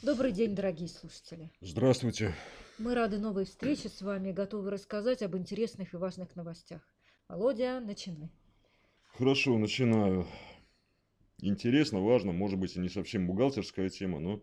Добрый 0.00 0.30
день, 0.30 0.54
дорогие 0.54 0.88
слушатели. 0.88 1.50
Здравствуйте. 1.60 2.32
Мы 2.78 2.94
рады 2.94 3.18
новой 3.18 3.44
встрече 3.44 3.88
с 3.88 4.00
вами 4.00 4.30
готовы 4.30 4.70
рассказать 4.70 5.24
об 5.24 5.36
интересных 5.36 5.92
и 5.92 5.96
важных 5.96 6.36
новостях. 6.36 6.82
Володя, 7.26 7.80
начинай. 7.80 8.30
Хорошо, 9.16 9.58
начинаю. 9.58 10.24
Интересно, 11.38 12.00
важно, 12.00 12.30
может 12.30 12.60
быть 12.60 12.76
и 12.76 12.78
не 12.78 12.88
совсем 12.88 13.26
бухгалтерская 13.26 13.88
тема, 13.88 14.20
но, 14.20 14.40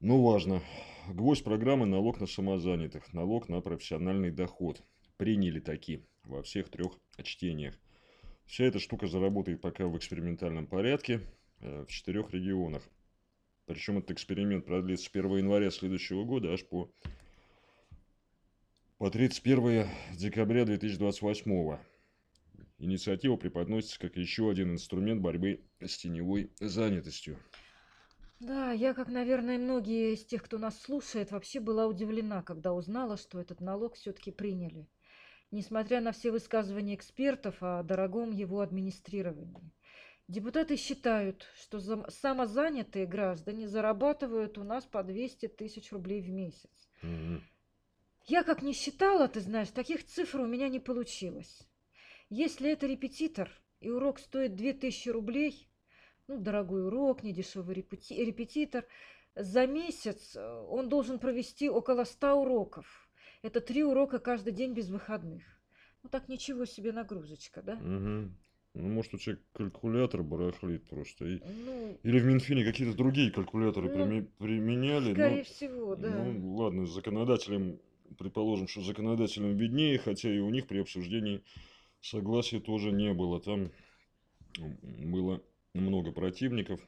но 0.00 0.22
важно. 0.22 0.62
Гвоздь 1.08 1.44
программы 1.44 1.84
«Налог 1.84 2.18
на 2.18 2.26
самозанятых», 2.26 3.12
налог 3.12 3.50
на 3.50 3.60
профессиональный 3.60 4.30
доход. 4.30 4.82
Приняли 5.18 5.60
такие 5.60 6.06
во 6.22 6.42
всех 6.42 6.70
трех 6.70 6.92
чтениях. 7.22 7.78
Вся 8.46 8.64
эта 8.64 8.78
штука 8.78 9.08
заработает 9.08 9.60
пока 9.60 9.86
в 9.86 9.98
экспериментальном 9.98 10.66
порядке 10.66 11.20
э, 11.60 11.84
в 11.86 11.90
четырех 11.90 12.32
регионах. 12.32 12.82
Причем 13.66 13.98
этот 13.98 14.12
эксперимент 14.12 14.66
продлится 14.66 15.06
с 15.06 15.10
1 15.14 15.38
января 15.38 15.70
следующего 15.70 16.24
года 16.24 16.52
аж 16.52 16.64
по, 16.66 16.92
по 18.98 19.10
31 19.10 19.88
декабря 20.16 20.64
2028. 20.66 21.78
Инициатива 22.78 23.36
преподносится 23.36 23.98
как 23.98 24.16
еще 24.16 24.50
один 24.50 24.72
инструмент 24.72 25.22
борьбы 25.22 25.64
с 25.80 25.96
теневой 25.96 26.50
занятостью. 26.60 27.38
Да, 28.40 28.72
я, 28.72 28.92
как, 28.92 29.08
наверное, 29.08 29.58
многие 29.58 30.12
из 30.12 30.24
тех, 30.26 30.42
кто 30.42 30.58
нас 30.58 30.78
слушает, 30.82 31.30
вообще 31.30 31.60
была 31.60 31.86
удивлена, 31.86 32.42
когда 32.42 32.74
узнала, 32.74 33.16
что 33.16 33.40
этот 33.40 33.60
налог 33.60 33.94
все-таки 33.94 34.32
приняли. 34.32 34.86
Несмотря 35.50 36.00
на 36.02 36.12
все 36.12 36.30
высказывания 36.30 36.96
экспертов 36.96 37.62
о 37.62 37.82
дорогом 37.82 38.32
его 38.32 38.60
администрировании. 38.60 39.72
Депутаты 40.26 40.76
считают, 40.76 41.46
что 41.60 41.80
самозанятые 42.08 43.06
граждане 43.06 43.68
зарабатывают 43.68 44.56
у 44.56 44.64
нас 44.64 44.84
по 44.86 45.02
200 45.02 45.48
тысяч 45.48 45.92
рублей 45.92 46.22
в 46.22 46.30
месяц. 46.30 46.88
Мгм. 47.02 47.42
Я 48.26 48.42
как 48.42 48.62
не 48.62 48.72
считала, 48.72 49.28
ты 49.28 49.40
знаешь, 49.40 49.68
таких 49.68 50.06
цифр 50.06 50.40
у 50.40 50.46
меня 50.46 50.68
не 50.68 50.80
получилось. 50.80 51.68
Если 52.30 52.70
это 52.70 52.86
репетитор, 52.86 53.50
и 53.80 53.90
урок 53.90 54.18
стоит 54.18 54.54
2000 54.54 55.10
рублей, 55.10 55.68
ну, 56.26 56.38
дорогой 56.38 56.86
урок, 56.86 57.22
недешевый 57.22 57.74
репети- 57.76 58.14
репетитор, 58.14 58.86
за 59.34 59.66
месяц 59.66 60.34
э, 60.36 60.66
он 60.70 60.88
должен 60.88 61.18
провести 61.18 61.68
около 61.68 62.04
100 62.04 62.34
уроков. 62.34 63.10
Это 63.42 63.60
три 63.60 63.84
урока 63.84 64.18
каждый 64.18 64.54
день 64.54 64.72
без 64.72 64.88
выходных. 64.88 65.42
Ну, 66.02 66.08
так 66.08 66.28
ничего 66.28 66.64
себе 66.64 66.92
нагрузочка, 66.92 67.60
да? 67.60 67.74
Мгм. 67.74 68.38
Ну, 68.74 68.88
может, 68.88 69.14
у 69.14 69.18
человека 69.18 69.44
калькулятор 69.52 70.22
барахлит 70.24 70.84
просто. 70.88 71.24
И- 71.26 71.40
Ну, 71.64 71.98
Или 72.02 72.18
в 72.18 72.24
Минфине 72.24 72.64
какие-то 72.64 72.96
другие 72.96 73.30
калькуляторы 73.30 73.88
Ну, 73.88 73.94
прими- 73.94 74.28
применяли. 74.38 75.12
но- 75.14 75.26
скорее 75.28 75.42
всего, 75.44 75.94
да. 75.94 76.10
Ну, 76.24 76.54
ладно, 76.56 76.86
законодателям, 76.86 77.78
предположим, 78.18 78.66
что 78.66 78.80
законодателям 78.82 79.56
виднее, 79.56 79.98
хотя 79.98 80.28
и 80.34 80.38
у 80.38 80.50
них 80.50 80.66
при 80.66 80.78
обсуждении 80.80 81.42
согласия 82.00 82.58
тоже 82.60 82.90
не 82.92 83.14
было. 83.14 83.40
Там 83.40 83.70
м, 84.58 85.10
было 85.12 85.40
много 85.72 86.12
противников, 86.12 86.80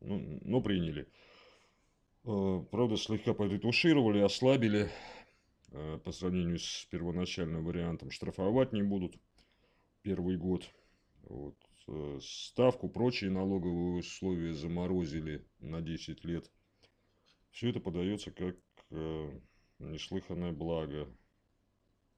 ну, 0.00 0.40
но 0.44 0.60
приняли. 0.60 1.06
Э, 2.24 2.64
Правда, 2.70 2.96
слегка 2.96 3.34
подретушировали, 3.34 4.18
ослабили 4.20 4.90
э, 5.72 5.98
по 6.04 6.12
сравнению 6.12 6.58
с 6.58 6.86
первоначальным 6.90 7.64
вариантом. 7.64 8.10
Штрафовать 8.12 8.72
не 8.72 8.82
будут 8.82 9.16
первый 10.02 10.36
год. 10.36 10.68
Вот. 11.28 11.56
э, 11.88 12.18
Ставку, 12.22 12.88
прочие 12.88 13.30
налоговые 13.30 13.98
условия 13.98 14.54
заморозили 14.54 15.44
на 15.60 15.80
10 15.80 16.24
лет. 16.24 16.50
Все 17.50 17.70
это 17.70 17.80
подается 17.80 18.30
как 18.30 18.56
э, 18.90 19.40
неслыханное 19.78 20.52
благо. 20.52 21.08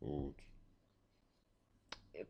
Вот. 0.01 0.37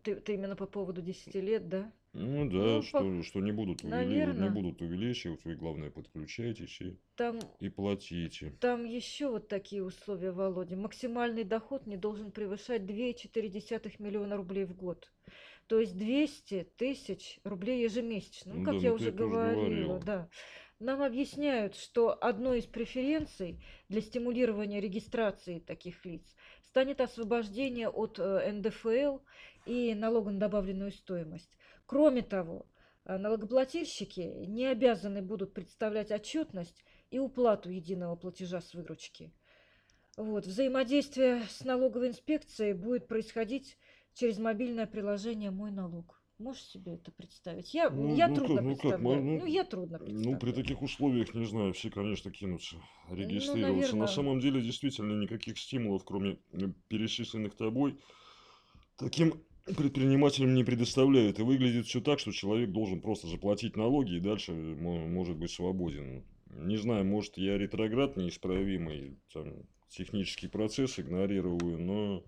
Ты, 0.03 0.17
ты 0.17 0.35
именно 0.35 0.57
по 0.57 0.67
поводу 0.67 1.01
10 1.01 1.35
лет, 1.37 1.69
да? 1.69 1.93
Ну 2.13 2.49
да, 2.51 2.57
Ну, 2.77 2.83
что, 2.83 2.99
по- 3.01 3.23
что 3.23 3.41
не 3.41 3.53
будут, 3.53 3.85
увели- 3.85 4.35
не 4.41 4.49
будут 4.51 4.81
увеличивать, 4.81 5.45
вы 5.45 5.55
главное 5.55 5.91
подключайтесь 5.91 6.81
и, 6.81 6.97
Там, 7.15 7.39
и 7.61 7.69
платите. 7.69 8.51
там 8.61 8.85
еще 8.85 9.29
вот 9.29 9.49
такие 9.49 9.85
условия, 9.85 10.33
Володя. 10.33 10.77
Максимальный 10.77 11.45
доход 11.45 11.87
не 11.87 11.97
должен 11.97 12.33
превышать 12.33 12.83
2,4 12.83 13.97
миллиона 13.99 14.37
рублей 14.37 14.65
в 14.65 14.75
год. 14.75 15.13
То 15.67 15.81
есть 15.81 15.97
200 15.97 16.69
тысяч 16.77 17.41
рублей 17.43 17.83
ежемесячно. 17.83 18.55
Ну, 18.55 18.65
как 18.65 18.75
да, 18.75 18.81
я 18.81 18.91
ну 18.91 18.95
уже 18.95 19.09
уже 19.09 19.13
говорила, 19.13 19.59
говорила. 19.59 19.99
да. 20.01 20.29
Нам 20.79 21.03
объясняют, 21.03 21.75
что 21.75 22.17
одной 22.21 22.59
из 22.59 22.67
преференций 22.67 23.63
для 23.89 24.03
стимулирования 24.03 24.81
регистрации 24.81 25.59
таких 25.59 26.05
лиц 26.05 26.23
станет 26.63 27.01
освобождение 27.01 27.89
от 27.89 28.19
э, 28.19 28.53
НДФЛ 28.53 29.19
и 29.65 29.95
налога 29.95 30.33
на 30.33 30.39
добавленную 30.39 30.93
стоимость. 30.93 31.57
Кроме 31.87 32.21
того, 32.21 32.67
э, 33.07 33.17
налогоплательщики 33.17 34.21
не 34.21 34.67
обязаны 34.67 35.23
будут 35.23 35.55
представлять 35.55 36.13
отчетность 36.13 36.85
и 37.11 37.19
уплату 37.19 37.71
единого 37.71 38.15
платежа 38.15 38.61
с 38.61 38.75
выручки. 38.75 39.33
Вот. 40.19 40.47
Взаимодействие 40.47 41.43
с 41.49 41.65
налоговой 41.65 42.09
инспекцией 42.09 42.75
будет 42.75 43.09
происходить 43.09 43.79
через 44.17 44.39
мобильное 44.39 44.87
приложение 44.87 45.51
«Мой 45.51 45.71
налог». 45.71 46.21
Можешь 46.39 46.65
себе 46.65 46.95
это 46.95 47.11
представить? 47.13 47.73
Я, 47.73 47.89
Ну, 47.89 48.15
я 48.15 48.29
ну 48.29 48.35
как- 48.37 48.45
трудно 48.47 48.63
ну 48.63 48.71
как, 48.77 48.81
представляю. 48.83 49.23
ну, 49.25 49.39
Ну, 49.41 49.47
я 49.47 49.65
трудно 49.65 49.99
Ну, 49.99 50.05
представляю. 50.05 50.39
при 50.41 50.53
таких 50.53 50.83
условиях, 50.83 51.35
не 51.35 51.47
знаю, 51.47 51.73
все, 51.73 51.91
конечно, 51.91 52.31
кинутся 52.31 52.77
регистрироваться. 53.11 53.73
наверно. 53.73 53.99
На 54.01 54.07
самом 54.07 54.41
деле, 54.41 54.61
действительно, 54.61 55.19
никаких 55.19 55.59
стимулов, 55.59 56.05
кроме 56.05 56.39
э, 56.53 56.69
перечисленных 56.89 57.55
тобой, 57.57 57.99
таким 58.99 59.33
предпринимателям 59.65 60.55
не 60.55 60.63
предоставляют. 60.65 61.39
И 61.39 61.43
выглядит 61.43 61.87
все 61.87 62.01
так, 62.03 62.19
что 62.19 62.33
человек 62.33 62.71
должен 62.71 63.01
просто 63.01 63.29
заплатить 63.29 63.77
налоги 63.77 64.17
и 64.17 64.21
дальше 64.21 64.53
мо- 64.53 65.07
может 65.07 65.37
быть 65.39 65.51
свободен. 65.51 66.23
Не 66.51 66.77
знаю, 66.77 67.05
может, 67.07 67.39
я 67.39 67.57
ретроград 67.57 68.17
неисправимый, 68.19 69.19
там, 69.33 69.55
технический 69.89 70.49
процесс 70.49 70.99
игнорирую, 71.01 71.79
но 71.79 72.25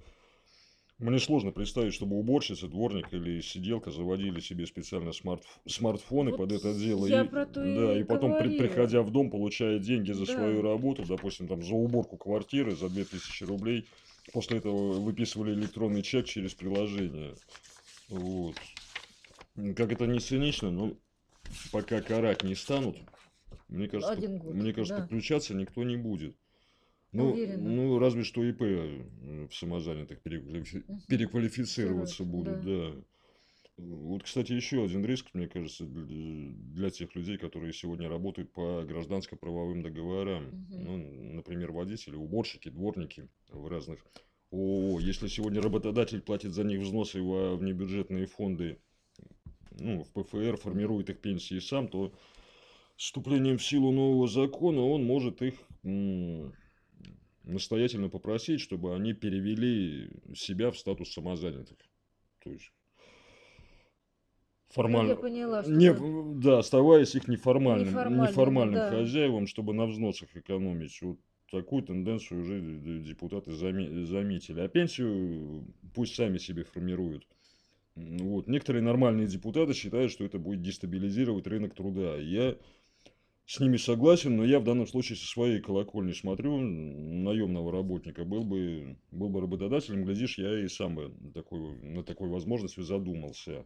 мне 0.99 1.21
сложно 1.21 1.53
представить, 1.53 1.95
чтобы 1.95 2.17
уборщица, 2.17 2.67
дворник 2.67 3.13
или 3.13 3.41
сиделка 3.41 3.91
заводили 3.93 4.41
себе 4.41 4.67
специально 4.67 5.13
смарт, 5.13 5.45
смартфоны 5.67 6.31
Вот 6.33 6.39
под 6.39 6.53
это 6.53 6.75
дело. 6.75 7.07
я 7.07 7.23
и, 7.23 7.29
про 7.29 7.47
то 7.47 7.63
да, 7.63 7.97
и 7.97 8.01
и 8.01 8.05
потом, 8.05 8.37
при- 8.37 8.59
приходя 8.59 9.03
в 9.03 9.11
дом, 9.13 9.31
получая 9.31 9.79
деньги 9.79 10.11
за 10.11 10.27
Да. 10.27 10.33
свою 10.33 10.61
работу, 10.61 11.05
допустим, 11.07 11.47
там, 11.47 11.63
за 11.63 11.75
уборку 11.75 12.17
квартиры 12.17 12.75
за 12.75 12.89
2000 12.89 13.45
рублей, 13.45 13.87
после 14.33 14.59
этого 14.59 14.95
выписывали 14.99 15.55
электронный 15.55 16.03
чек 16.03 16.27
через 16.27 16.55
приложение. 16.55 17.35
Вот. 18.09 18.57
Как 19.77 19.93
это 19.93 20.07
не 20.07 20.19
цинично, 20.19 20.71
но 20.73 20.97
пока 21.71 22.01
карать 22.01 22.43
не 22.43 22.57
станут, 22.57 22.97
мне 23.69 23.87
кажется, 23.87 24.15
Один 24.15 24.39
год, 24.39 24.55
мне 24.55 24.73
кажется, 24.73 24.97
да. 24.97 25.03
подключаться 25.03 25.55
никто 25.55 25.85
не 25.85 25.97
будет. 25.97 26.37
Ну, 27.13 27.33
Уверена. 27.33 27.69
ну, 27.69 27.99
разве 27.99 28.23
что 28.23 28.45
ИП 28.45 28.63
э, 28.63 29.47
в 29.49 29.55
самозанятых 29.55 30.21
переквалифи- 30.21 30.85
переквалифицироваться 31.09 32.25
Фицироваться, 32.25 32.25
будут, 32.25 32.61
да. 32.63 32.95
Вот, 33.79 34.25
кстати, 34.25 34.53
еще 34.53 34.85
один 34.85 35.05
риск, 35.05 35.27
мне 35.35 35.47
кажется, 35.47 35.85
для, 35.85 36.53
для 36.75 36.91
тех 36.91 37.15
людей, 37.15 37.39
которые 37.39 37.73
сегодня 37.73 38.09
работают 38.09 38.53
по 38.53 38.83
гражданско-правовым 38.83 39.83
договорам. 39.83 40.47
Мгм. 40.47 40.85
Ну, 40.85 41.35
например, 41.35 41.71
водители, 41.71 42.17
уборщики, 42.17 42.71
дворники 42.71 43.29
в 43.49 43.69
разных 43.69 44.05
ООО. 44.51 44.99
Если 44.99 45.29
сегодня 45.29 45.63
работодатель 45.63 46.21
платит 46.21 46.53
за 46.53 46.65
них 46.65 46.81
взносы 46.81 47.23
во 47.23 47.55
внебюджетные 47.57 48.27
фонды, 48.27 48.79
ну, 49.79 50.03
в 50.03 50.13
ПФР, 50.13 50.57
формирует 50.57 51.09
их 51.11 51.21
пенсии 51.21 51.61
сам, 51.61 51.89
то 51.89 52.13
вступлением 52.97 53.59
в 53.59 53.65
силу 53.65 53.93
нового 53.93 54.27
закона 54.27 54.81
он 54.81 55.05
может 55.05 55.41
их 55.41 55.55
настоятельно 57.49 58.09
попросить, 58.09 58.61
чтобы 58.61 58.95
они 58.95 59.13
перевели 59.13 60.11
себя 60.35 60.71
в 60.71 60.79
статус 60.79 61.13
самозанятых. 61.13 61.79
То 62.45 62.51
есть 62.51 62.71
формально. 64.69 65.09
Ну, 65.09 65.15
я 65.15 65.17
поняла, 65.17 65.63
что 65.63 65.73
Не, 65.73 65.93
да. 65.93 65.99
в- 65.99 66.41
да, 66.41 66.59
оставаясь 66.59 67.15
их 67.15 67.29
неформальным, 67.29 67.89
Неформальными, 67.89 68.29
неформальным 68.29 68.75
да. 68.75 68.91
хозяевам, 68.91 69.47
чтобы 69.47 69.75
на 69.75 69.87
взносах 69.87 70.37
экономить. 70.37 71.01
Вот 71.03 71.19
такую 71.51 71.83
тенденцию 71.83 72.43
уже 72.43 72.61
депутаты 73.01 73.53
заме- 73.53 74.05
заметили. 74.05 74.61
А 74.61 74.69
пенсию 74.69 75.67
пусть 75.95 76.15
сами 76.15 76.39
себе 76.39 76.65
формируют. 76.65 77.27
Вот. 77.97 78.47
Некоторые 78.47 78.83
нормальные 78.83 79.27
депутаты 79.27 79.73
считают, 79.73 80.13
что 80.13 80.25
это 80.25 80.39
будет 80.39 80.63
дестабилизировать 80.63 81.47
рынок 81.47 81.75
труда. 81.75 82.17
Я 82.17 82.57
с 83.49 83.61
ними 83.61 83.79
согласен, 83.79 84.37
но 84.37 84.45
я 84.45 84.61
в 84.61 84.65
данном 84.65 84.87
случае 84.87 85.17
со 85.17 85.27
своей 85.27 85.61
колокольни 85.61 86.13
смотрю, 86.13 86.59
наемного 86.59 87.73
работника, 87.73 88.25
был 88.25 88.45
бы, 88.45 88.99
был 89.11 89.31
бы 89.31 89.41
работодателем, 89.41 90.05
глядишь, 90.05 90.39
я 90.39 90.61
и 90.61 90.69
сам 90.69 90.95
бы 90.95 91.33
такой, 91.35 91.77
на 91.83 92.05
такой 92.05 92.29
возможностью 92.29 92.85
задумался. 92.85 93.65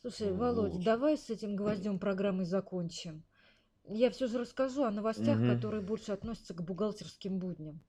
Слушай, 0.00 0.32
Володь, 0.32 0.72
Вот. 0.72 0.82
давай 0.82 1.16
с 1.16 1.30
этим 1.30 1.54
гвоздем 1.56 1.98
программы 2.00 2.44
закончим. 2.44 3.22
я 3.88 4.10
все 4.10 4.26
же 4.28 4.38
расскажу 4.38 4.84
о 4.84 4.90
новостях, 4.90 5.42
Мгм. 5.42 5.44
которые 5.44 5.82
больше 5.82 6.12
относятся 6.12 6.54
к 6.54 6.62
бухгалтерским 6.62 7.38
будням. 7.38 7.80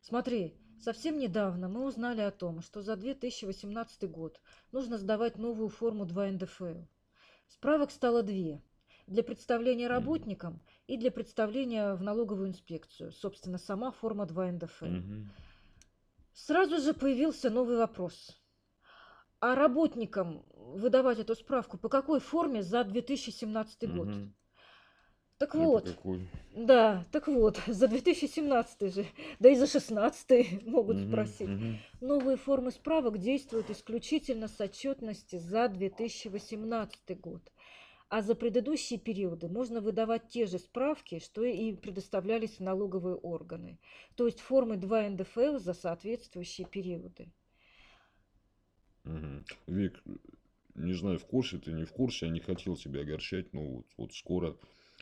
Смотри, 0.00 0.54
совсем 0.78 1.18
недавно 1.18 1.68
мы 1.68 1.84
узнали 1.86 2.22
о 2.22 2.30
том, 2.32 2.62
что 2.62 2.82
за 2.82 2.96
2018 2.96 4.06
год 4.06 4.40
нужно 4.72 4.98
сдавать 4.98 5.38
новую 5.38 5.68
форму 5.70 6.06
2 6.06 6.28
НДФЛ. 6.32 6.84
Справок 7.48 7.90
стало 7.92 8.22
две. 8.22 8.62
Для 9.08 9.22
представления 9.22 9.88
работникам 9.88 10.60
и 10.86 10.98
для 10.98 11.10
представления 11.10 11.94
в 11.94 12.02
налоговую 12.02 12.48
инспекцию. 12.50 13.10
Собственно, 13.10 13.56
сама 13.56 13.90
форма 13.90 14.26
2 14.26 14.52
НДФЛ. 14.52 14.84
Мгм. 14.84 15.30
Сразу 16.34 16.78
же 16.78 16.92
появился 16.92 17.48
новый 17.48 17.78
вопрос. 17.78 18.38
А 19.40 19.54
работникам 19.54 20.44
выдавать 20.54 21.20
эту 21.20 21.34
справку 21.34 21.78
по 21.78 21.88
какой 21.88 22.20
форме 22.20 22.62
за 22.62 22.84
2017 22.84 23.86
год? 23.86 24.08
Мгм. 24.08 24.34
Так 25.38 25.52
по 25.52 25.58
вот, 25.58 25.84
какой? 25.84 26.28
да, 26.54 27.04
так 27.10 27.28
вот, 27.28 27.62
за 27.66 27.88
2017 27.88 28.90
же, 28.90 29.06
да 29.38 29.48
и 29.48 29.54
за 29.54 29.66
16 29.66 30.62
могут 30.66 30.98
Мгм, 30.98 31.08
спросить. 31.08 31.48
мгм. 31.48 31.76
Новые 32.00 32.36
формы 32.36 32.72
справок 32.72 33.16
действуют 33.18 33.70
исключительно 33.70 34.48
с 34.48 34.60
отчетности 34.60 35.38
за 35.38 35.68
2018 35.68 37.14
год. 37.14 37.40
А 38.08 38.22
за 38.22 38.34
предыдущие 38.34 38.98
периоды 38.98 39.48
можно 39.48 39.80
выдавать 39.82 40.28
те 40.28 40.46
же 40.46 40.58
справки, 40.58 41.18
что 41.18 41.44
и 41.44 41.74
предоставлялись 41.74 42.56
в 42.56 42.60
налоговые 42.60 43.16
органы. 43.16 43.78
То 44.16 44.26
есть 44.26 44.40
формы 44.40 44.76
2 44.78 45.10
НДФЛ 45.10 45.58
за 45.58 45.74
соответствующие 45.74 46.66
периоды. 46.66 47.30
Мгм. 49.04 49.44
Вик, 49.66 50.02
не 50.74 50.94
знаю, 50.94 51.18
в 51.18 51.26
курсе 51.26 51.58
ты, 51.58 51.72
не 51.72 51.84
в 51.84 51.92
курсе, 51.92 52.26
я 52.26 52.32
не 52.32 52.40
хотел 52.40 52.76
тебя 52.76 53.00
огорчать, 53.00 53.52
но 53.52 53.62
вот, 53.62 53.86
вот 53.98 54.14
скоро 54.14 54.56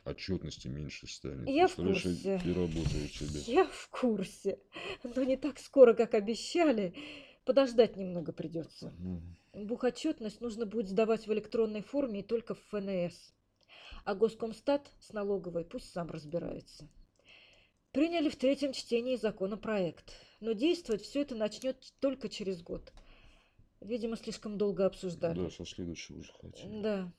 отчетности 0.04 0.66
меньше 0.66 1.06
станет. 1.06 1.48
Я 1.48 1.68
в 1.68 1.76
курсе. 1.76 2.40
и 2.44 2.52
работает 2.52 3.12
тебе. 3.12 3.40
Я 3.46 3.64
в 3.66 3.88
курсе, 3.88 4.58
но 5.04 5.22
не 5.22 5.36
так 5.36 5.58
скоро, 5.58 5.94
как 5.94 6.14
обещали. 6.14 6.94
Подождать 7.44 7.96
немного 7.96 8.32
придется. 8.32 8.92
Мгм. 8.98 9.36
Бухотчетность 9.56 10.42
нужно 10.42 10.66
будет 10.66 10.88
сдавать 10.88 11.26
в 11.26 11.32
электронной 11.32 11.80
форме 11.80 12.20
и 12.20 12.22
только 12.22 12.54
в 12.54 12.60
ФНС. 12.68 13.32
А 14.04 14.14
Госкомстат 14.14 14.92
с 15.00 15.14
налоговой 15.14 15.64
пусть 15.64 15.90
сам 15.90 16.10
разбирается. 16.10 16.86
Приняли 17.90 18.28
в 18.28 18.36
третьем 18.36 18.74
чтении 18.74 19.16
законопроект, 19.16 20.12
но 20.40 20.52
действовать 20.52 21.00
все 21.00 21.22
это 21.22 21.34
начнет 21.34 21.78
только 22.00 22.28
через 22.28 22.62
год. 22.62 22.92
Видимо, 23.80 24.18
слишком 24.18 24.58
долго 24.58 24.84
обсуждали. 24.84 25.44
Да, 25.44 25.50
со 25.50 25.64
следующего 25.64 26.18
уже 26.18 26.32
хотели. 26.34 26.82
Да. 26.82 27.12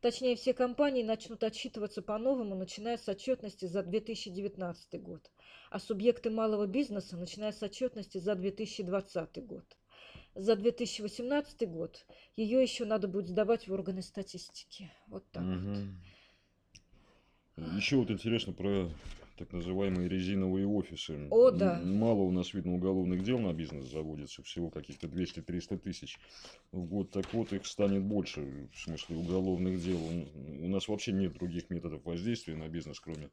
Точнее, 0.00 0.34
все 0.34 0.52
компании 0.52 1.04
начнут 1.04 1.44
отчитываться 1.44 2.02
по-новому, 2.02 2.56
начиная 2.56 2.98
с 2.98 3.08
отчетности 3.08 3.66
за 3.66 3.84
2019 3.84 5.00
год, 5.00 5.30
а 5.70 5.78
субъекты 5.78 6.30
малого 6.30 6.66
бизнеса, 6.66 7.16
начиная 7.16 7.52
с 7.52 7.62
отчетности 7.62 8.18
за 8.18 8.34
2020 8.34 9.46
год. 9.46 9.64
За 10.34 10.56
2018 10.56 11.68
год 11.68 12.06
ее 12.36 12.60
еще 12.60 12.84
надо 12.84 13.06
будет 13.06 13.28
сдавать 13.28 13.68
в 13.68 13.72
органы 13.72 14.02
статистики. 14.02 14.90
Вот 15.06 15.24
так 15.30 15.44
вот. 15.44 15.54
Мгм. 15.54 16.00
Еще 17.76 17.96
вот 17.96 18.10
интересно 18.10 18.52
про 18.52 18.90
так 19.36 19.52
называемые 19.52 20.08
резиновые 20.08 20.66
офисы. 20.66 21.28
О, 21.30 21.50
да. 21.50 21.80
Мало 21.82 22.20
у 22.22 22.32
нас, 22.32 22.52
видно, 22.52 22.74
уголовных 22.74 23.22
дел 23.24 23.38
на 23.38 23.52
бизнес 23.52 23.84
заводится, 23.90 24.42
всего 24.42 24.70
каких-то 24.70 25.06
200-300 25.08 25.78
тысяч 25.78 26.18
в 26.72 26.84
год. 26.84 27.10
Так 27.10 27.32
вот, 27.32 27.52
их 27.52 27.66
станет 27.66 28.02
больше, 28.02 28.68
в 28.72 28.78
смысле 28.78 29.16
уголовных 29.16 29.80
дел. 29.80 29.98
У 29.98 30.68
нас 30.68 30.88
вообще 30.88 31.12
нет 31.12 31.34
других 31.34 31.70
методов 31.70 32.04
воздействия 32.04 32.56
на 32.56 32.68
бизнес, 32.68 32.98
кроме, 33.00 33.30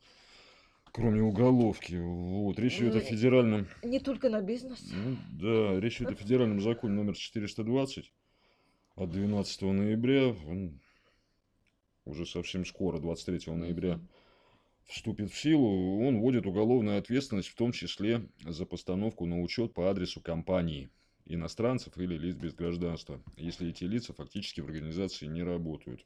кроме 0.91 1.21
уголовки. 1.21 1.95
Вот. 1.95 2.59
Речь 2.59 2.79
идет 2.79 2.95
о 2.95 2.99
федеральном 2.99 3.67
Не 3.83 3.99
только 3.99 4.29
на 4.29 4.41
бизнес. 4.41 4.91
ну, 4.91 5.17
да, 5.31 5.79
речь 5.79 5.97
идет 6.01 6.11
о 6.11 6.15
федеральном 6.15 6.61
законе 6.61 6.93
номер 6.93 7.15
420 7.15 8.11
от 8.95 9.09
12 9.09 9.61
ноября. 9.61 10.29
Он 10.29 10.79
уже 12.05 12.25
совсем 12.25 12.65
скоро, 12.65 12.99
23 12.99 13.53
ноября, 13.53 13.99
вступит 14.85 15.31
в 15.31 15.37
силу. 15.37 16.05
Он 16.05 16.19
вводит 16.19 16.45
уголовную 16.45 16.97
ответственность, 16.97 17.49
в 17.49 17.55
том 17.55 17.71
числе 17.71 18.27
за 18.45 18.65
постановку 18.65 19.25
на 19.25 19.41
учет 19.41 19.73
по 19.73 19.89
адресу 19.89 20.21
компании 20.21 20.89
иностранцев 21.25 21.97
или 21.97 22.17
лиц 22.17 22.35
без 22.35 22.53
гражданства, 22.53 23.21
если 23.37 23.69
эти 23.69 23.83
лица 23.83 24.13
фактически 24.13 24.59
в 24.61 24.65
организации 24.65 25.27
не 25.27 25.43
работают. 25.43 26.05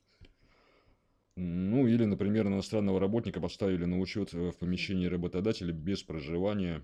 Ну, 1.38 1.86
или, 1.86 2.06
например, 2.06 2.48
иностранного 2.48 3.00
работника 3.00 3.42
поставили 3.42 3.86
на 3.86 4.00
учет 4.00 4.34
э, 4.34 4.52
в 4.52 4.58
помещении 4.58 5.08
работодателя 5.08 5.74
без 5.74 6.02
проживания 6.04 6.82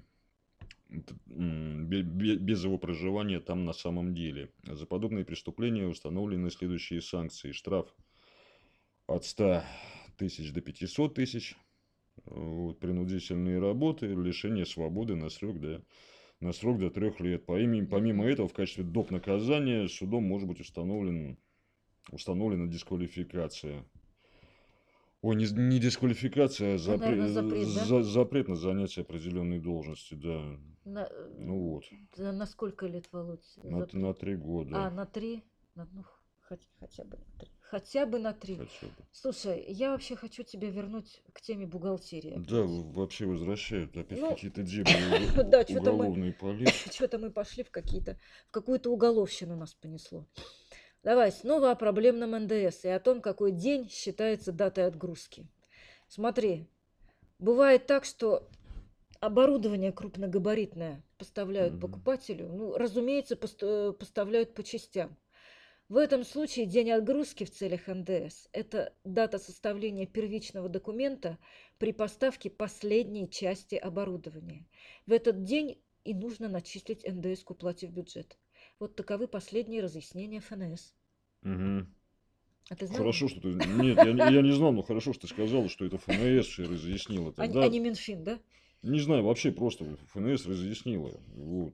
без 0.92 2.63
его 2.63 2.77
проживания 2.77 3.39
там 3.39 3.65
на 3.65 3.74
самом 3.74 4.13
деле. 4.13 4.51
За 4.63 4.86
подобные 4.86 5.24
преступления 5.24 5.88
установлены 5.88 6.51
следующие 6.51 7.01
санкции. 7.01 7.53
Штраф 7.53 7.88
от 9.07 9.24
100 9.24 9.63
тысяч 10.18 10.51
до 10.51 10.62
500 10.62 11.13
тысяч. 11.13 11.56
Вот, 12.25 12.80
принудительные 12.80 13.59
работы, 13.59 14.07
лишение 14.07 14.65
свободы 14.65 15.15
на 15.15 15.30
срок 15.30 15.59
до, 15.62 15.81
на 16.42 16.51
срок 16.51 16.77
до 16.77 16.89
трех 16.89 17.19
лет. 17.21 17.45
Помимо, 17.45 17.88
помимо 17.88 18.25
этого, 18.25 18.50
в 18.50 18.54
качестве 18.54 18.83
доп. 18.83 19.12
наказания 19.12 19.88
судом 19.88 20.25
может 20.25 20.47
быть 20.47 20.59
установлен, 20.59 21.38
установлена 22.12 22.68
дисквалификация. 22.68 23.86
Ой, 25.21 25.35
не, 25.35 25.45
не 25.51 25.77
дисквалификация, 25.79 26.75
а 26.75 26.77
запре- 26.77 27.15
наверно, 27.15 27.29
запрет, 27.29 27.68
да? 27.75 27.85
за- 27.85 28.03
запрет 28.03 28.47
на 28.47 28.56
занятие 28.56 29.01
определенной 29.01 29.59
должности, 29.59 30.15
да. 30.15 30.57
На, 30.83 31.07
Ну 31.38 31.59
вот, 31.73 31.83
на, 32.18 32.31
на 32.31 32.47
сколько 32.47 32.88
лет, 32.88 33.07
Володь? 33.12 33.45
на, 33.57 33.79
запрет? 33.81 33.94
на 33.94 34.13
три 34.15 34.35
года 34.35 34.88
А, 34.88 34.89
на 34.89 35.06
три? 35.06 35.44
На- 35.75 35.88
ну, 35.94 36.03
хоть- 36.50 36.68
хотя 36.79 37.03
бы 37.03 37.18
на 37.18 37.38
три. 37.39 37.51
Хотя 37.59 38.06
бы 38.07 38.18
на 38.19 38.33
три. 38.33 38.56
хотя 38.56 38.88
бы. 38.88 38.94
Слушай, 39.12 39.63
я 39.69 39.91
вообще 39.91 40.15
хочу 40.15 40.41
тебя 40.41 40.71
вернуть 40.71 41.21
к 41.33 41.41
теме 41.41 41.68
бухгалтерии. 41.68 42.33
Да, 42.38 42.62
опять. 42.62 42.69
в- 42.71 42.94
вообще 42.94 43.25
возвращают 43.27 43.95
опять 43.95 44.19
Ну, 44.19 44.31
какие-то 44.31 44.63
дебри 44.63 45.44
да, 45.51 45.63
уголовные 45.69 46.33
полиции. 46.33 46.89
Что-то 46.91 47.19
мы 47.19 47.29
пошли 47.29 47.63
в 47.63 47.69
какие-то, 47.69 48.18
в 48.47 48.51
какую-то 48.51 48.89
уголовщину 48.91 49.56
нас 49.56 49.75
понесло. 49.75 50.25
Давай 51.03 51.31
снова 51.31 51.71
о 51.71 51.75
проблемном 51.75 52.31
НДС 52.31 52.86
и 52.86 52.89
о 52.89 53.00
том, 53.00 53.21
какой 53.21 53.51
день 53.51 53.89
считается 53.89 54.51
датой 54.51 54.86
отгрузки. 54.86 55.48
Смотри, 56.07 56.68
бывает 57.39 57.88
так, 57.88 58.06
что 58.06 58.48
оборудование 59.19 59.92
крупногабаритное 59.92 61.04
поставляют 61.18 61.73
Мгм. 61.73 61.81
покупателю, 61.81 62.49
ну, 62.49 62.78
разумеется, 62.78 63.35
пост- 63.35 63.97
поставляют 63.97 64.54
по 64.54 64.61
частям. 64.64 65.18
В 65.90 65.97
этом 65.97 66.23
случае 66.23 66.68
день 66.68 66.92
отгрузки 66.92 67.45
в 67.45 67.52
целях 67.52 67.87
НДС– 67.87 68.47
это 68.54 68.94
дата 69.04 69.40
составления 69.40 70.06
первичного 70.06 70.69
документа 70.69 71.37
при 71.80 71.92
поставке 71.94 72.49
последней 72.49 73.30
части 73.30 73.75
оборудования. 73.75 74.68
В 75.07 75.11
этот 75.11 75.44
день 75.44 75.81
и 76.04 76.14
нужно 76.14 76.47
начислить 76.47 77.04
НДС 77.06 77.44
к 77.44 77.52
уплате 77.52 77.87
в 77.87 77.92
бюджет. 77.92 78.37
Вот 78.80 78.95
таковы 78.95 79.28
последние 79.28 79.81
разъяснения 79.81 80.40
ФНС. 80.40 80.94
Мгм. 81.44 81.88
А 82.69 82.76
ты 82.76 82.88
знал? 82.88 83.00
Хорошо, 83.00 83.28
что 83.28 83.42
ты... 83.42 83.48
Нет, 83.50 83.98
я, 84.02 84.14
не- 84.14 84.33
я 84.33 84.42
не 84.42 84.52
знал, 84.52 84.71
но 84.74 84.81
хорошо, 84.83 85.14
что 85.14 85.28
ты 85.28 85.33
сказала, 85.33 85.69
что 85.69 85.86
это 85.86 85.98
ФНС 85.98 86.48
все 86.48 86.64
разъяснило. 86.64 87.30
А, 87.31 87.33
Тогда, 87.33 87.64
а 87.64 87.68
не 87.69 87.80
Минфин, 87.80 88.24
да? 88.24 88.40
не 88.83 89.00
знаю, 89.00 89.24
вообще 89.24 89.52
просто 89.52 89.86
ФНС 90.14 90.45
разъяснила. 90.45 91.12
Вот. 91.36 91.74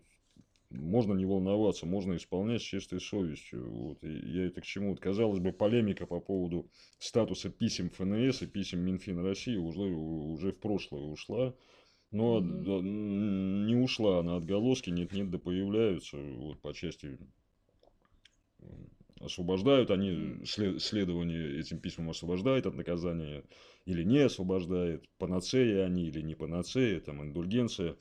Можно 0.69 1.13
не 1.13 1.25
волноваться, 1.25 1.85
можно 1.85 2.15
исполнять 2.17 2.61
с 2.61 2.65
чистой 2.65 2.99
совестью. 2.99 3.69
Вот. 3.71 4.03
И 4.03 4.09
я 4.31 4.47
это 4.47 4.61
к 4.61 4.65
чему? 4.65 4.91
Вот, 4.91 4.99
казалось 4.99 5.39
бы, 5.39 5.53
полемика 5.53 6.05
по 6.05 6.19
поводу 6.19 6.69
статуса 6.99 7.49
писем 7.49 7.89
ФНС 7.89 8.41
и 8.41 8.47
писем 8.47 8.79
Минфина 8.81 9.23
России 9.23 9.55
уже, 9.55 9.81
уже 9.81 10.51
в 10.51 10.59
прошлое 10.59 11.03
ушла. 11.03 11.55
Но 12.11 12.39
м, 12.39 13.65
не 13.67 13.75
ушла 13.75 14.19
она 14.19 14.37
отголоски, 14.37 14.89
нет-нет, 14.89 15.29
да 15.29 15.37
появляются 15.39 16.17
вот, 16.17 16.61
по 16.61 16.73
части 16.73 17.17
освобождают 19.27 19.91
они 19.91 20.43
след- 20.45 20.81
следование 20.81 21.59
этим 21.59 21.79
письмам 21.79 22.09
освобождает 22.09 22.65
от 22.65 22.75
наказания 22.75 23.43
или 23.85 24.03
не 24.03 24.19
освобождает, 24.19 25.05
панацея 25.17 25.85
они 25.85 26.07
или 26.07 26.21
не 26.21 26.35
панацея, 26.35 26.99
там 26.99 27.21
индульгенция. 27.23 27.95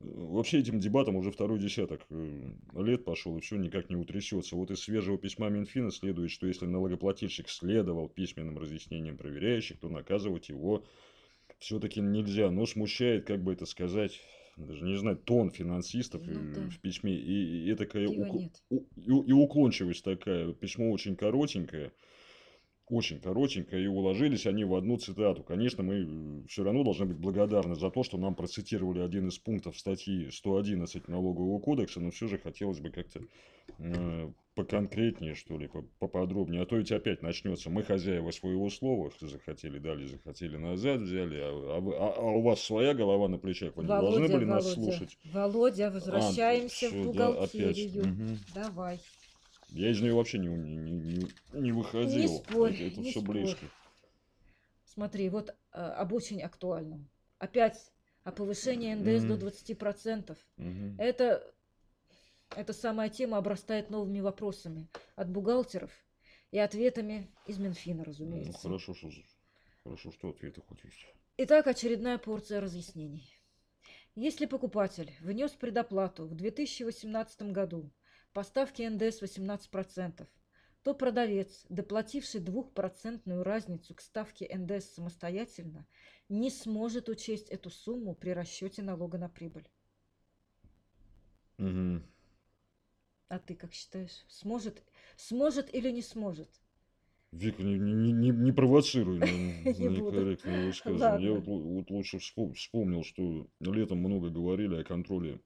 Вообще 0.00 0.58
этим 0.58 0.80
дебатом 0.80 1.14
уже 1.14 1.30
второй 1.30 1.60
десяток 1.60 2.00
э, 2.10 2.50
лет 2.74 3.04
пошел, 3.04 3.36
и 3.36 3.40
все 3.40 3.56
никак 3.56 3.88
не 3.88 3.94
утрясется. 3.94 4.56
Вот 4.56 4.72
из 4.72 4.80
свежего 4.80 5.16
письма 5.16 5.48
Минфина 5.48 5.92
следует, 5.92 6.32
что 6.32 6.48
если 6.48 6.66
налогоплательщик 6.66 7.48
следовал 7.48 8.08
письменным 8.08 8.58
разъяснениям 8.58 9.16
проверяющих, 9.16 9.78
то 9.78 9.88
наказывать 9.88 10.48
его 10.48 10.84
все-таки 11.58 12.00
нельзя. 12.00 12.50
Но 12.50 12.66
смущает, 12.66 13.26
как 13.26 13.44
бы 13.44 13.52
это 13.52 13.64
сказать, 13.64 14.20
даже 14.56 14.84
не 14.84 14.96
знаю, 14.96 15.16
тон 15.16 15.50
финансистов 15.50 16.22
Ну 16.26 16.54
да. 16.54 16.60
в 16.70 16.78
письме 16.80 17.14
и, 17.14 17.70
и 17.70 17.74
такая 17.74 18.06
Пива 18.08 18.24
ук- 18.24 18.86
и, 18.96 19.02
и 19.28 19.32
уклончивость 19.32 20.04
такая. 20.04 20.52
Письмо 20.52 20.90
очень 20.90 21.16
коротенькое. 21.16 21.92
Очень 22.88 23.20
коротенько, 23.20 23.76
и 23.76 23.86
уложились 23.86 24.46
они 24.46 24.64
в 24.64 24.74
одну 24.74 24.98
цитату. 24.98 25.42
Конечно, 25.42 25.82
мы 25.82 26.44
все 26.48 26.64
равно 26.64 26.84
должны 26.84 27.06
быть 27.06 27.16
благодарны 27.16 27.74
за 27.74 27.90
то, 27.90 28.02
что 28.02 28.18
нам 28.18 28.34
процитировали 28.34 29.00
один 29.00 29.28
из 29.28 29.38
пунктов 29.38 29.78
статьи 29.78 30.30
111 30.30 31.08
Налогового 31.08 31.58
кодекса, 31.58 32.00
но 32.00 32.10
все 32.10 32.28
же 32.28 32.38
хотелось 32.38 32.80
бы 32.80 32.90
как-то 32.90 33.20
э, 33.78 34.30
поконкретнее, 34.54 35.34
что 35.34 35.56
ли, 35.58 35.70
поподробнее. 35.98 36.62
А 36.62 36.66
то 36.66 36.76
ведь 36.76 36.92
опять 36.92 37.22
начнется. 37.22 37.70
Мы 37.70 37.82
хозяева 37.82 38.30
своего 38.30 38.68
слова, 38.68 39.10
захотели 39.20 39.78
дали, 39.78 40.04
захотели 40.04 40.56
назад 40.56 41.00
взяли, 41.00 41.40
а, 41.40 41.50
а, 41.50 41.78
а, 41.78 42.14
а 42.18 42.22
у 42.22 42.42
вас 42.42 42.60
своя 42.60 42.94
голова 42.94 43.28
на 43.28 43.38
плечах, 43.38 43.76
вы 43.76 43.84
не 43.84 43.88
Володя, 43.88 44.18
должны 44.18 44.34
были 44.34 44.44
Володя, 44.44 44.66
нас 44.66 44.72
слушать. 44.74 45.18
Володя, 45.32 45.86
А, 45.86 45.90
возвращаемся 45.90 46.88
всё, 46.88 47.02
в 47.02 47.14
да, 47.14 47.28
опять. 47.28 47.86
бухгалтерию. 47.86 48.06
Мгм. 48.06 48.38
Давай. 48.54 49.00
Я 49.74 49.90
из 49.90 50.00
нее 50.00 50.14
вообще 50.14 50.38
не, 50.38 50.48
не, 50.48 50.92
не, 50.92 51.26
не 51.52 51.72
выходил. 51.72 52.18
Не 52.20 52.28
спорь, 52.28 52.74
это 52.74 53.00
не 53.00 53.10
все 53.10 53.20
спорь. 53.20 53.38
близко. 53.38 53.66
Смотри, 54.84 55.28
вот 55.30 55.50
э, 55.50 55.54
об 55.80 56.12
очень 56.12 56.42
актуальном. 56.42 57.08
Опять 57.38 57.90
о 58.24 58.32
повышении 58.32 58.92
НДС 58.94 59.24
до 59.24 59.36
Мгм. 59.36 59.46
20%. 59.46 60.36
Мгм. 60.58 60.94
Это, 60.98 61.54
эта 62.54 62.72
самая 62.74 63.08
тема 63.08 63.38
обрастает 63.38 63.88
новыми 63.88 64.20
вопросами 64.20 64.88
от 65.16 65.30
бухгалтеров 65.30 65.90
и 66.50 66.58
ответами 66.58 67.30
из 67.46 67.58
Минфина, 67.58 68.00
Ну, 68.00 68.04
разумеется. 68.04 68.58
хорошо, 68.58 68.94
что, 68.94 69.08
хорошо, 69.84 70.12
что 70.12 70.28
ответы 70.28 70.60
хоть 70.60 70.84
есть. 70.84 71.06
Итак, 71.38 71.66
очередная 71.66 72.18
порция 72.18 72.60
разъяснений. 72.60 73.26
Если 74.14 74.44
покупатель 74.44 75.10
внес 75.22 75.52
предоплату 75.52 76.26
в 76.26 76.34
2018 76.34 77.50
году 77.52 77.90
по 78.32 78.42
ставке 78.42 78.88
НДС 78.90 79.22
18%, 79.22 80.28
то 80.82 80.94
продавец, 80.94 81.64
доплативший 81.68 82.40
двухпроцентную 82.40 83.42
разницу 83.44 83.94
к 83.94 84.00
ставке 84.00 84.48
НДС 84.54 84.94
самостоятельно, 84.94 85.86
не 86.28 86.50
сможет 86.50 87.08
учесть 87.08 87.48
эту 87.50 87.70
сумму 87.70 88.14
при 88.14 88.30
расчете 88.30 88.82
налога 88.82 89.18
на 89.18 89.28
прибыль. 89.28 89.68
Мгм. 91.58 92.02
А 93.28 93.38
ты 93.40 93.56
как 93.56 93.72
считаешь, 93.72 94.24
сможет, 94.28 94.82
сможет 95.16 95.74
или 95.74 95.90
не 95.90 96.02
сможет? 96.02 96.48
Вика, 97.32 97.62
не, 97.62 97.78
не, 97.78 98.12
не, 98.12 98.30
не 98.30 98.52
провоцируй 98.52 99.18
на, 99.18 99.26
Не 99.26 99.72
на 99.88 99.90
буду. 99.98 100.18
некорректные 100.18 100.66
высказывания. 100.66 101.24
Я 101.26 101.32
вот, 101.32 101.46
вот 101.46 101.90
лучше 101.90 102.18
вспом- 102.18 102.52
вспомнил, 102.54 103.02
что 103.04 103.46
летом 103.60 103.98
много 103.98 104.28
говорили 104.28 104.76
о 104.76 104.84
контроле 104.84 105.40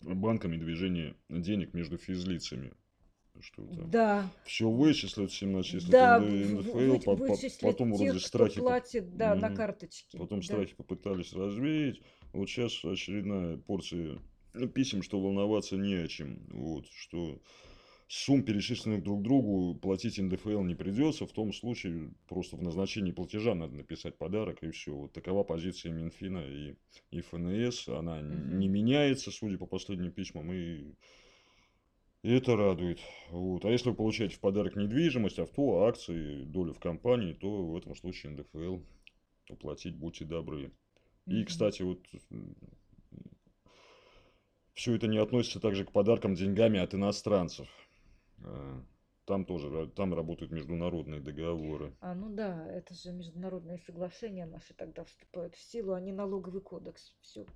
банками 0.00 0.56
движения 0.56 1.14
денег 1.28 1.74
между 1.74 1.98
физлицами. 1.98 2.72
Что 3.38 3.64
там 3.68 3.90
Да, 3.90 4.30
все 4.44 4.68
вычислят, 4.68 5.30
всем 5.30 5.52
начислят 5.52 5.90
да, 5.92 6.18
НДФЛ, 6.18 6.72
вы- 6.72 6.98
по- 7.00 7.16
по- 7.16 7.36
потом 7.62 7.90
тех, 7.92 7.98
вроде 7.98 8.18
кто 8.18 8.18
страхи, 8.18 8.56
по- 8.56 8.66
платит, 8.66 9.16
да, 9.16 9.34
на 9.34 9.48
Мгм. 9.48 9.56
карточке. 9.56 10.18
потом 10.18 10.40
да. 10.40 10.44
страхи 10.44 10.74
попытались 10.74 11.32
развеять. 11.32 12.02
Вот 12.32 12.50
сейчас 12.50 12.84
очередная 12.84 13.56
порция 13.56 14.18
ну, 14.52 14.68
писем, 14.68 15.02
что 15.02 15.20
волноваться 15.20 15.76
не 15.76 15.94
о 15.94 16.08
чем. 16.08 16.44
Вот, 16.50 16.86
что 16.92 17.40
сумм, 18.10 18.42
перечисленных 18.42 19.04
друг 19.04 19.22
другу, 19.22 19.76
платить 19.76 20.18
НДФЛ 20.18 20.62
не 20.62 20.74
придется. 20.74 21.26
В 21.26 21.32
том 21.32 21.52
случае 21.52 22.10
просто 22.28 22.56
в 22.56 22.62
назначении 22.62 23.12
платежа 23.12 23.54
надо 23.54 23.76
написать 23.76 24.18
подарок 24.18 24.64
и 24.64 24.72
все. 24.72 24.92
Вот 24.92 25.12
такова 25.12 25.44
позиция 25.44 25.92
Минфина 25.92 26.38
и, 26.38 26.74
и 27.12 27.20
ФНС. 27.20 27.88
Она 27.88 28.20
не 28.20 28.66
меняется, 28.66 29.30
судя 29.30 29.58
по 29.58 29.66
последним 29.66 30.10
письмам. 30.10 30.52
И 30.52 30.92
и 32.22 32.32
это 32.32 32.56
радует. 32.56 32.98
Вот. 33.30 33.64
А 33.64 33.70
если 33.70 33.90
вы 33.90 33.94
получаете 33.94 34.34
в 34.34 34.40
подарок 34.40 34.74
недвижимость, 34.74 35.38
авто, 35.38 35.84
акции, 35.84 36.42
долю 36.42 36.74
в 36.74 36.80
компании, 36.80 37.32
то 37.32 37.64
в 37.64 37.76
этом 37.76 37.94
случае 37.94 38.32
НДФЛ 38.32 38.78
уплатить 39.50 39.94
будьте 39.94 40.24
добры. 40.24 40.72
И, 41.26 41.44
кстати, 41.44 41.82
вот 41.82 42.00
все 44.74 44.96
это 44.96 45.06
не 45.06 45.18
относится 45.18 45.60
также 45.60 45.84
к 45.84 45.92
подаркам 45.92 46.34
деньгами 46.34 46.80
от 46.80 46.92
иностранцев. 46.92 47.68
А, 48.44 48.82
Там 49.26 49.44
тоже 49.44 49.88
там 49.88 50.14
работают 50.14 50.50
международные 50.52 51.20
договоры. 51.20 51.94
А, 52.00 52.14
ну 52.14 52.30
да, 52.30 52.66
это 52.66 52.94
же 52.94 53.12
международные 53.12 53.78
соглашения 53.78 54.46
наши 54.46 54.74
тогда 54.74 55.04
вступают 55.04 55.54
в 55.54 55.60
силу, 55.60 55.92
а 55.92 56.00
не 56.00 56.12
налоговый 56.12 56.60
кодекс. 56.60 57.14
Все. 57.20 57.46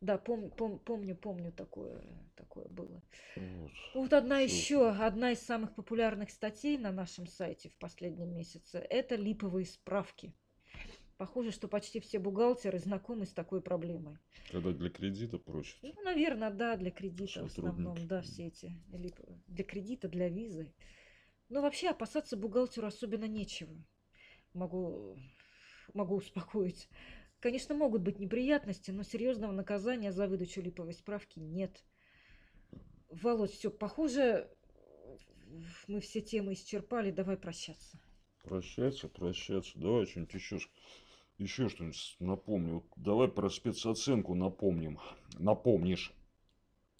Да, 0.00 0.16
пом- 0.16 0.54
пом- 0.54 0.78
помню, 0.78 1.16
помню, 1.16 1.50
такое, 1.52 2.00
такое 2.36 2.66
было. 2.68 3.02
Вот. 3.36 3.70
Вот 3.94 4.12
одна 4.12 4.44
Всё. 4.44 4.44
еще, 4.44 4.90
одна 4.90 5.32
из 5.32 5.40
самых 5.40 5.74
популярных 5.74 6.30
статей 6.30 6.76
на 6.78 6.92
нашем 6.92 7.26
сайте 7.26 7.68
в 7.68 7.76
последнем 7.78 8.34
месяце– 8.34 8.78
это 8.90 9.14
липовые 9.14 9.66
справки. 9.66 10.34
Похоже, 11.16 11.52
что 11.52 11.68
почти 11.68 12.00
все 12.00 12.18
бухгалтеры 12.18 12.78
знакомы 12.78 13.24
с 13.26 13.32
такой 13.32 13.60
проблемой. 13.60 14.18
Когда 14.50 14.72
для 14.72 14.90
кредита 14.90 15.38
просят. 15.38 15.76
Ну, 15.82 15.94
наверное, 16.02 16.50
да, 16.50 16.76
для 16.76 16.90
кредита 16.90 17.42
в 17.42 17.46
основном, 17.46 17.94
да, 18.08 18.22
все 18.22 18.48
эти 18.48 18.72
липовые. 18.92 19.40
Для 19.46 19.64
кредита, 19.64 20.08
для 20.08 20.28
визы. 20.28 20.72
Но 21.48 21.62
вообще 21.62 21.90
опасаться 21.90 22.36
бухгалтеру 22.36 22.88
особенно 22.88 23.26
нечего. 23.26 23.72
Могу, 24.54 25.16
могу 25.92 26.16
успокоить. 26.16 26.88
Конечно, 27.38 27.74
могут 27.74 28.02
быть 28.02 28.18
неприятности, 28.18 28.90
но 28.90 29.02
серьезного 29.02 29.52
наказания 29.52 30.12
за 30.12 30.26
выдачу 30.26 30.62
липовой 30.62 30.94
справки 30.94 31.38
нет. 31.38 31.84
Володь, 33.08 33.52
все, 33.52 33.70
похоже, 33.70 34.50
мы 35.86 36.00
все 36.00 36.20
темы 36.22 36.54
исчерпали, 36.54 37.10
давай 37.10 37.36
прощаться. 37.36 38.00
Прощаться, 38.42 39.08
прощаться. 39.08 39.78
Давай 39.78 40.06
что-нибудь 40.06 40.34
еще, 40.34 40.58
еще 41.38 41.68
что-нибудь 41.68 42.16
напомню. 42.20 42.74
Вот 42.74 42.84
давай 42.96 43.28
про 43.28 43.48
спецоценку 43.48 44.34
напомним. 44.34 44.98
Напомнишь. 45.38 46.12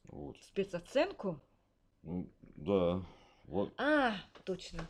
Вот. 0.04 0.36
Спецоценку? 0.42 1.40
Ну, 2.02 2.28
да. 2.56 3.02
Вот. 3.46 3.72
А, 3.78 4.14
точно. 4.44 4.88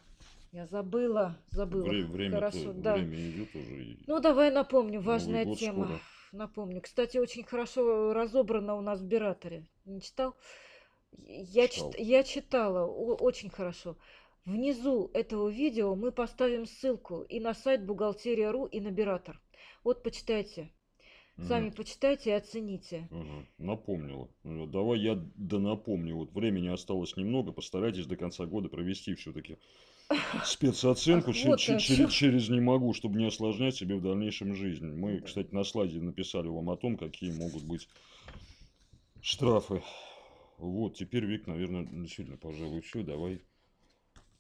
Я 0.53 0.67
забыла, 0.67 1.37
забыла. 1.51 1.85
Вре- 1.87 2.05
время, 2.05 2.35
Хорошо, 2.37 2.73
да. 2.73 2.95
время 2.95 3.31
идет 3.31 3.55
уже. 3.57 3.85
и- 3.85 3.99
Ну, 4.07 4.21
давай 4.21 4.53
напомню, 4.53 5.01
важная 5.01 5.45
тема. 5.57 5.85
скоро. 5.87 6.01
Напомню. 6.33 6.81
Кстати, 6.81 7.19
очень 7.19 7.45
хорошо 7.45 8.13
разобрано 8.13 8.77
у 8.77 8.81
нас 8.81 9.01
в 9.01 9.05
Бираторе. 9.07 9.67
Не 9.85 10.01
читал? 10.01 10.35
Я, 11.17 11.69
Читал. 11.69 11.93
чит- 11.93 12.01
я 12.01 12.23
читала, 12.25 12.87
очень 12.87 13.51
хорошо. 13.51 13.97
Внизу 14.47 15.11
этого 15.15 15.49
видео 15.49 15.95
мы 15.95 16.13
поставим 16.13 16.67
ссылку 16.67 17.23
и 17.23 17.41
на 17.41 17.55
сайт 17.55 17.87
Бухгалтерия.ру, 17.87 18.67
и 18.67 18.79
на 18.81 18.91
Биратор. 18.91 19.41
Вот 19.85 20.03
почитайте. 20.03 20.71
Сами 21.49 21.67
Мгм. 21.67 21.77
почитайте 21.77 22.31
и 22.31 22.35
оцените. 22.35 23.09
Ага, 23.11 23.47
напомнила. 23.59 24.29
Ну, 24.45 24.67
Давай 24.67 25.01
я 25.01 25.15
да 25.37 25.59
напомню. 25.59 26.17
Вот 26.17 26.33
времени 26.33 26.69
осталось 26.69 27.17
немного. 27.17 27.53
Постарайтесь 27.53 28.07
до 28.07 28.17
конца 28.17 28.45
года 28.45 28.69
провести 28.69 29.15
все-таки 29.15 29.57
спецоценку. 30.45 31.31
Ах, 31.31 31.37
вот 31.37 31.59
через, 31.59 31.83
чём. 31.83 32.09
через 32.09 32.49
не 32.51 32.61
могу, 32.61 32.93
чтобы 32.93 33.19
не 33.19 33.27
осложнять 33.27 33.77
себе 33.77 33.97
в 33.97 34.03
дальнейшем 34.03 34.55
жизнь. 34.55 34.87
Мы, 34.87 35.21
Да. 35.21 35.27
кстати, 35.27 35.55
на 35.55 35.65
слайде 35.65 36.01
написали 36.01 36.49
вам 36.49 36.71
о 36.71 36.77
том, 36.77 36.97
какие 36.97 37.31
могут 37.33 37.65
быть 37.65 37.89
штрафы. 39.23 39.83
Вот, 40.59 40.97
теперь, 40.97 41.25
Вик, 41.25 41.47
наверное, 41.47 41.85
действительно, 41.85 42.37
пожалуй, 42.37 42.81
все. 42.81 43.03
Давай 43.03 43.43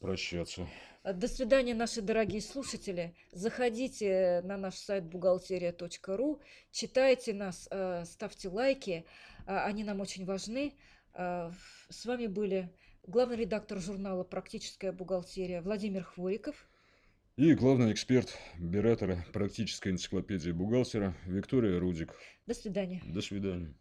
прощаться. 0.00 0.66
До 1.04 1.28
свидания, 1.28 1.74
наши 1.74 2.00
дорогие 2.00 2.40
слушатели. 2.40 3.14
Заходите 3.32 4.40
на 4.44 4.56
наш 4.56 4.74
сайт 4.76 5.04
бухгалтерия.ру, 5.04 6.40
читайте 6.72 7.34
нас, 7.34 7.68
э, 7.70 8.04
ставьте 8.06 8.48
лайки, 8.48 9.04
а, 9.46 9.66
они 9.66 9.84
нам 9.84 10.00
очень 10.00 10.24
важны. 10.24 10.72
А, 11.12 11.52
С 11.90 12.06
вами 12.06 12.26
были 12.26 12.70
главный 13.06 13.36
редактор 13.36 13.78
журнала 13.80 14.24
«Практическая 14.24 14.92
бухгалтерия» 14.92 15.60
Владимир 15.60 16.02
Хвориков. 16.02 16.68
И 17.36 17.52
главный 17.54 17.92
эксперт 17.92 18.38
Биратора, 18.58 19.24
практическая 19.32 19.90
энциклопедия 19.90 20.54
бухгалтера 20.54 21.14
Виктория 21.26 21.78
Рудик. 21.78 22.14
До 22.46 22.54
свидания. 22.54 23.02
До 23.04 23.20
свидания. 23.20 23.74